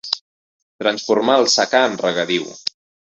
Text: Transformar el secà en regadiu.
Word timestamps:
Transformar 0.83 1.35
el 1.41 1.47
secà 1.57 1.83
en 1.91 1.99
regadiu. 2.07 2.49